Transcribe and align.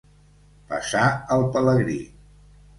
Passar 0.71 1.05
el 1.37 1.47
pelegrí. 1.59 2.01